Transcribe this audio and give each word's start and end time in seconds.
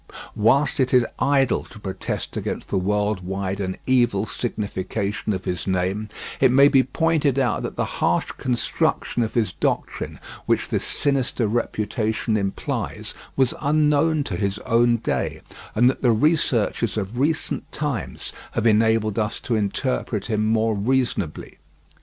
Whilst 0.35 0.79
it 0.79 0.95
is 0.95 1.05
idle 1.19 1.63
to 1.65 1.77
protest 1.79 2.35
against 2.35 2.69
the 2.69 2.77
world 2.79 3.19
wide 3.23 3.59
and 3.59 3.77
evil 3.85 4.25
signification 4.25 5.31
of 5.31 5.45
his 5.45 5.67
name, 5.67 6.09
it 6.39 6.51
may 6.51 6.69
be 6.69 6.81
pointed 6.81 7.37
out 7.37 7.61
that 7.61 7.75
the 7.75 7.85
harsh 7.85 8.31
construction 8.31 9.21
of 9.21 9.35
his 9.35 9.53
doctrine 9.53 10.19
which 10.47 10.69
this 10.69 10.83
sinister 10.83 11.47
reputation 11.47 12.35
implies 12.35 13.13
was 13.35 13.53
unknown 13.61 14.23
to 14.23 14.37
his 14.37 14.57
own 14.65 14.97
day, 14.97 15.41
and 15.75 15.87
that 15.87 16.01
the 16.01 16.09
researches 16.11 16.97
of 16.97 17.19
recent 17.19 17.71
times 17.71 18.33
have 18.53 18.65
enabled 18.65 19.19
us 19.19 19.39
to 19.41 19.53
interpret 19.53 20.25
him 20.25 20.47
more 20.47 20.73
reasonably. 20.73 21.59